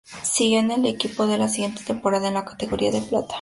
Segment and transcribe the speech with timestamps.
[0.23, 3.27] Siguió en el equipo en la siguiente temporada, en la categoría de plata.